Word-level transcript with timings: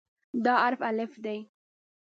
دا 0.43 0.53
حرف 0.63 0.81
"الف" 0.89 1.11
دی. 1.23 1.37